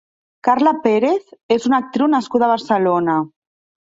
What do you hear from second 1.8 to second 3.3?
actriu nascuda a Barcelona.